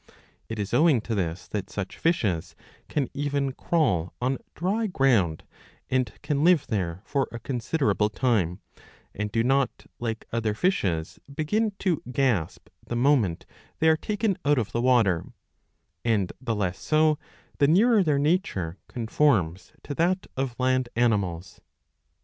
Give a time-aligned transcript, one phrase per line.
[0.49, 2.55] It is owing to this that such fishes
[2.89, 5.43] can even crawl on dry ground,
[5.91, 8.61] and can live there for a considerable time;
[9.13, 13.45] and do not, like other fishes, begin to gasp the moment
[13.77, 15.23] they are taken out of the water;
[16.03, 17.19] and the less so,
[17.59, 21.61] the nearer their nature conforms to that of land animals.